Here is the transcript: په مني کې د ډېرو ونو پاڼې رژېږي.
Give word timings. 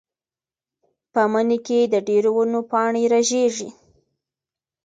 په 1.13 1.21
مني 1.31 1.57
کې 1.65 1.79
د 1.93 1.95
ډېرو 2.07 2.31
ونو 2.37 2.59
پاڼې 2.71 3.03
رژېږي. 3.13 3.69